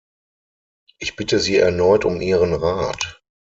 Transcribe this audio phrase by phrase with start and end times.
[0.97, 3.21] Ich bitte Sie erneut um Ihren Rat.